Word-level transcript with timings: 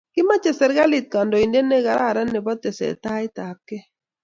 Kimoche 0.13 0.51
serkalit 0.59 1.05
kandoindet 1.13 1.65
ne 1.67 1.77
kararan 1.85 2.21
and 2.27 2.33
nebo 2.35 2.51
tesetait 2.63 3.35
abkei 3.49 3.83